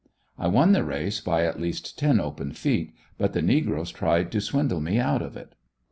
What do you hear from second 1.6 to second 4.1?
least ten open feet, but the negroes